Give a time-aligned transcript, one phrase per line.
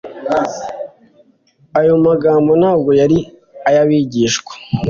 [1.79, 3.19] Ayo magambo ntabwo yari
[3.67, 4.53] ay'abigishwa